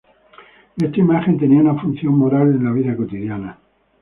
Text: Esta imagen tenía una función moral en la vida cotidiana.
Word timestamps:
Esta 0.81 0.99
imagen 0.99 1.37
tenía 1.37 1.61
una 1.61 1.79
función 1.79 2.17
moral 2.17 2.55
en 2.55 2.63
la 2.63 2.71
vida 2.71 2.97
cotidiana. 2.97 3.59